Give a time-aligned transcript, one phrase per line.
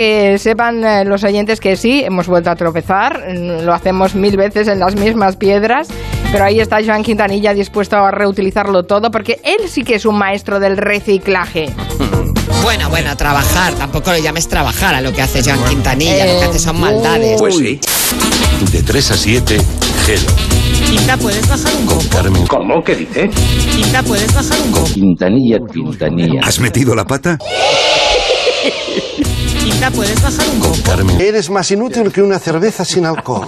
[0.00, 4.34] Que sepan eh, los oyentes que sí, hemos vuelto a tropezar, mm, lo hacemos mil
[4.34, 5.88] veces en las mismas piedras,
[6.32, 10.16] pero ahí está Joan Quintanilla dispuesto a reutilizarlo todo, porque él sí que es un
[10.16, 11.66] maestro del reciclaje.
[12.62, 13.72] Bueno, bueno, trabajar.
[13.72, 16.26] Tampoco lo llames trabajar a lo que hace Joan Quintanilla.
[16.26, 17.40] lo que hace son maldades.
[17.40, 17.80] Pues sí.
[18.70, 19.58] De 3 a 7,
[20.04, 20.32] Gelo.
[20.86, 22.02] Quinta, ¿puedes bajar un poco?
[22.10, 22.46] Carmen.
[22.46, 22.82] ¿Cómo?
[22.84, 23.30] ¿Qué dice?
[23.74, 24.84] Quinta, ¿puedes bajar un poco?
[24.84, 26.40] Quintanilla, Quintanilla.
[26.44, 27.38] ¿Has metido la pata?
[29.88, 30.76] ¿Puedes bajar un poco?
[30.84, 31.20] Carmen.
[31.20, 33.46] Eres más inútil que una cerveza sin alcohol.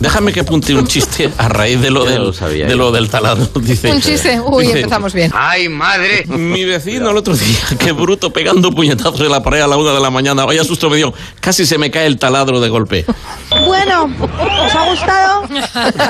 [0.00, 3.08] Déjame que apunte un chiste a raíz de lo, del, lo sabía de lo del
[3.08, 3.46] taladro.
[3.60, 5.30] Dice, Un chiste, uy, dice, empezamos bien.
[5.34, 6.24] ¡Ay, madre!
[6.26, 9.92] Mi vecino el otro día, qué bruto, pegando puñetazos en la pared a la una
[9.92, 10.44] de la mañana.
[10.44, 11.12] Vaya susto me dio.
[11.40, 13.04] Casi se me cae el taladro de golpe.
[13.66, 14.04] Bueno,
[14.64, 15.42] ¿os ha gustado?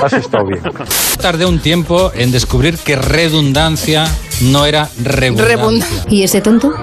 [0.03, 0.63] Has estado bien.
[1.21, 4.07] Tardé un tiempo en descubrir que redundancia
[4.41, 5.55] no era redundancia.
[5.55, 6.03] Redundancia.
[6.09, 6.73] ¿Y ese tonto?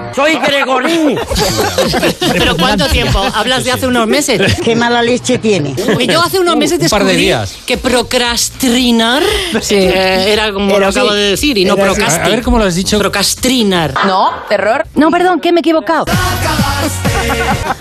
[2.33, 3.19] ¿Pero cuánto tiempo?
[3.33, 4.55] ¿Hablas de hace unos meses?
[4.63, 5.73] ¿Qué mala leche tiene?
[5.85, 7.55] Porque yo hace unos meses Un par de días.
[7.65, 9.23] que procrastinar
[9.61, 9.75] Sí.
[9.75, 12.01] eh, era como Era lo acabo de decir y no Era así.
[12.01, 12.97] A, a ver cómo lo has dicho.
[12.99, 13.93] Procrastinar.
[14.05, 14.85] No, error.
[14.95, 16.05] No, perdón, que me he equivocado.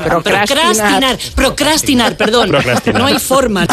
[0.04, 1.18] Procrastinar.
[1.34, 2.50] Procrastinar, perdón.
[2.94, 3.66] No hay forma.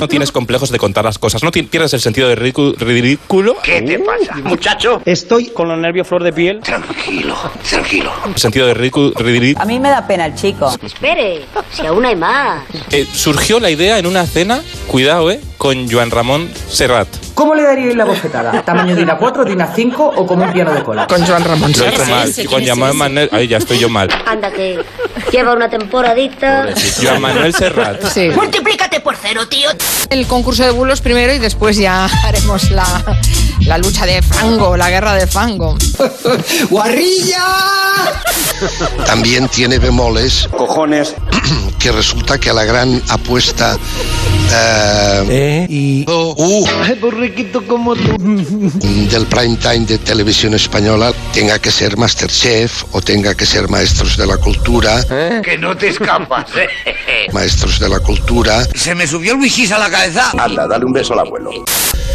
[0.00, 3.98] No tienes complejos de contar las cosas, no pierdes el sentido de ridículo, ¿Qué te
[3.98, 5.00] pasa, muchacho?
[5.04, 6.60] Estoy con los nervios flor de piel.
[6.60, 7.36] Tranquilo,
[7.68, 8.12] tranquilo.
[8.26, 9.12] el sentido de ridículo.
[9.58, 10.74] A mí me da pena el chico.
[10.82, 12.62] Espere, si aún hay más.
[12.90, 17.08] Eh, surgió la idea en una cena, cuidado, eh, con Joan Ramón Serrat.
[17.34, 18.62] ¿Cómo le daríais la bofetada?
[18.62, 21.06] ¿Tamaño de una 4, de una 5 o como un piano de cola?
[21.06, 21.72] Con Joan Ramón.
[21.72, 22.44] Lo mal, ese?
[22.44, 22.98] con ¿Quién es Joan ese?
[22.98, 24.08] Manuel, ahí ya estoy yo mal.
[24.26, 24.78] Anda que
[25.32, 26.68] lleva una temporadita.
[27.02, 28.04] Joan Manuel Serrat.
[28.04, 28.30] Sí.
[28.94, 29.68] Multiplícate por cero, tío.
[30.10, 32.84] El concurso de bulos primero y después ya haremos la,
[33.60, 35.76] la lucha de fango, la guerra de fango.
[39.06, 41.14] También tiene bemoles Cojones.
[41.78, 43.76] que resulta que la gran apuesta
[45.28, 46.04] eh, y...
[46.08, 46.66] uh,
[47.00, 48.16] Borriquito como tú.
[48.18, 54.16] del prime time de televisión española tenga que ser Masterchef o tenga que ser Maestros
[54.16, 55.04] de la Cultura,
[55.42, 57.28] Que no te escapas, ¿eh?
[57.32, 58.66] Maestros de la Cultura.
[58.84, 60.30] Se me subió el wikis a la cabeza.
[60.38, 61.48] Anda, dale un beso al abuelo.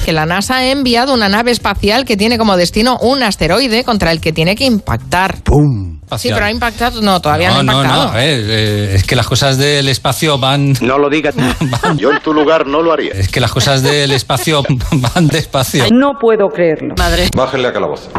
[0.06, 4.12] Que la NASA ha enviado una nave espacial que tiene como destino un asteroide contra
[4.12, 5.42] el que tiene que impactar.
[5.42, 6.00] ¡Pum!
[6.16, 7.02] Sí, pero ha impactado.
[7.02, 8.06] No, todavía no, No, ha no, impactado.
[8.10, 8.14] no.
[8.14, 10.74] ver, eh, es que las cosas del espacio van.
[10.82, 11.34] No lo digas.
[11.98, 13.14] Yo en tu lugar no lo haría.
[13.14, 15.86] Es que las cosas del espacio van despacio.
[15.92, 16.94] No puedo creerlo.
[17.00, 17.30] Madre.
[17.36, 18.12] Bájenle a calabozo.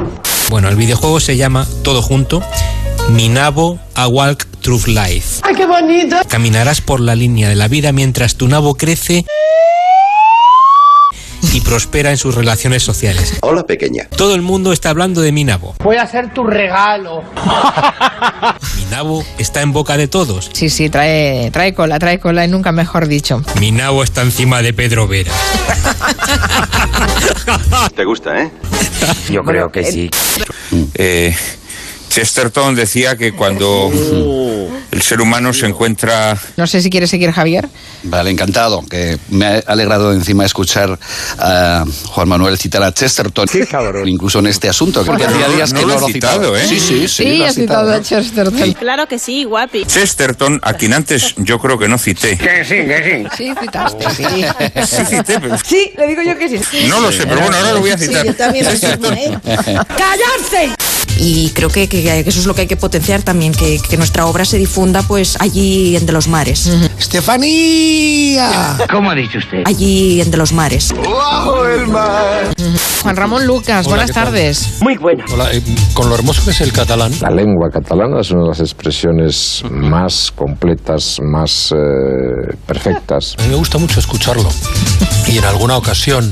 [0.49, 2.43] Bueno, el videojuego se llama, todo junto,
[3.15, 5.41] Minabo A Walk Through Life.
[5.43, 6.17] ¡Ay, qué bonito!
[6.29, 9.25] Caminarás por la línea de la vida mientras tu nabo crece
[11.53, 13.35] y prospera en sus relaciones sociales.
[13.41, 14.07] Hola, pequeña.
[14.17, 15.75] Todo el mundo está hablando de mi nabo.
[15.83, 17.25] Voy a hacer tu regalo.
[18.77, 20.49] Mi nabo está en boca de todos.
[20.53, 23.43] Sí, sí, trae, trae cola, trae cola y nunca mejor dicho.
[23.59, 25.33] Mi nabo está encima de Pedro Vera.
[27.95, 28.51] Te gusta, ¿eh?
[29.31, 30.11] Yo creo que sí.
[30.95, 31.35] Eh,
[32.11, 33.89] Chesterton decía que cuando
[34.91, 37.69] el ser humano se encuentra No sé si quiere seguir Javier.
[38.03, 38.83] Vale, encantado.
[38.87, 40.99] Que me ha alegrado encima escuchar
[41.39, 43.47] a Juan Manuel citar a Chesterton.
[44.07, 45.05] Incluso en este asunto.
[45.05, 46.67] Que hacía días que no no lo lo he citado, ¿eh?
[46.67, 47.23] Sí, sí, sí.
[47.23, 48.73] Sí, lo ha citado a Chesterton.
[48.73, 49.85] Claro que sí, guapi.
[49.85, 52.37] Chesterton, a quien antes yo creo que no cité.
[52.37, 53.45] Que sí, que sí.
[53.45, 54.25] Sí, citaste, sí.
[54.87, 56.59] Sí cité, pero Sí, le digo yo que sí.
[56.89, 58.27] no lo sé, pero bueno, ahora lo voy a citar.
[59.97, 60.75] ¡Callarse!
[61.23, 64.25] Y creo que, que- eso es lo que hay que potenciar también, que, que nuestra
[64.27, 66.67] obra se difunda pues allí en de los mares.
[66.99, 68.79] ¡Estefanía!
[68.91, 69.59] ¿Cómo ha dicho usted?
[69.67, 70.95] Allí en de los mares.
[73.03, 74.69] Juan Ramón Lucas, Hola, buenas tardes.
[74.81, 75.25] Muy buena.
[75.33, 75.63] Hola, eh,
[75.95, 77.13] con lo hermoso que es el catalán.
[77.21, 83.35] La lengua catalana es una de las expresiones más completas, más eh, perfectas.
[83.39, 84.49] A mí me gusta mucho escucharlo.
[85.31, 86.31] Y en alguna ocasión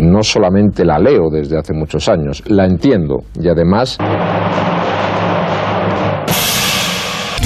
[0.00, 3.96] No solamente la leo desde hace muchos años, la entiendo y además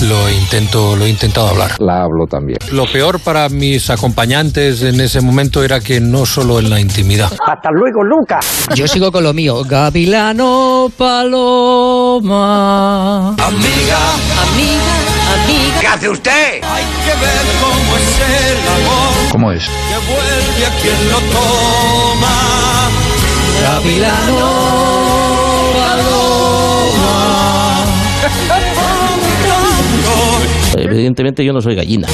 [0.09, 1.81] lo intento, lo he intentado hablar.
[1.81, 2.59] la hablo también.
[2.73, 7.31] Lo peor para mis acompañantes en ese momento era que no solo en la intimidad.
[7.47, 8.67] Hasta luego, Lucas.
[8.75, 9.63] Yo sigo con lo mío.
[9.63, 12.17] Gavilano Paloma.
[13.39, 13.99] Amiga,
[14.51, 15.02] amiga,
[15.93, 16.01] amiga.
[16.01, 16.61] ¿Qué hace usted?
[19.31, 19.65] ¿Cómo es?
[30.77, 32.09] Evidentemente yo no soy gallina.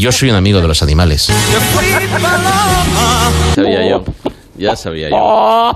[0.00, 1.30] Yo soy un amigo de los animales.
[3.54, 4.04] Sabía yo.
[4.56, 5.74] Ya sabía yo.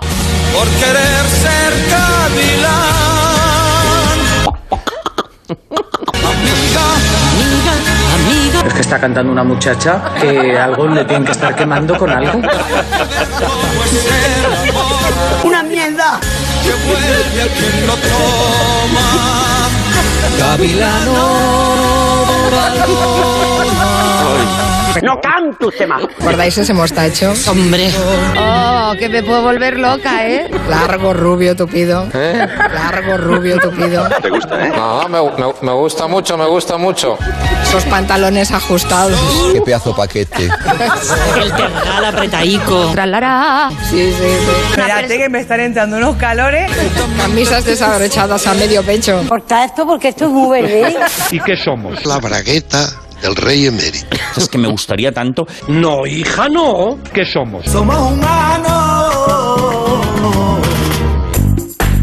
[0.52, 1.74] por querer ser
[8.94, 12.40] está cantando una muchacha que algo le tienen que estar quemando con algo.
[15.42, 16.20] ¡Una mierda!
[16.62, 19.24] Que vuelve a quien lo toma.
[25.02, 26.02] No cante usted más.
[26.02, 27.34] ¿Recordáis ese mostacho?
[27.48, 27.90] Hombre.
[28.38, 30.50] Oh, que me puedo volver loca, ¿eh?
[30.68, 32.06] Largo, rubio, tupido.
[32.12, 34.08] Largo, rubio, tupido.
[34.22, 34.72] ¿Te gusta, eh?
[34.74, 37.16] No, me, me- me gusta mucho, me gusta mucho.
[37.62, 39.18] Esos pantalones ajustados.
[39.52, 40.44] Qué pedazo paquete.
[41.42, 42.90] El tergal apretaico.
[42.92, 43.70] Tralará.
[43.90, 44.52] Sí, sí, sí.
[44.70, 46.70] Espérate que me están entrando unos calores.
[47.16, 49.22] Camisas desabrochadas a medio pecho.
[49.28, 50.96] Corta esto porque esto es muy verde.
[51.30, 52.04] ¿Y qué somos?
[52.06, 52.88] La bragueta
[53.22, 54.16] del rey emérito.
[54.36, 55.46] Es que me gustaría tanto.
[55.68, 56.98] No, hija, no.
[57.12, 57.64] ¿Qué somos?
[57.66, 58.73] Somos humanos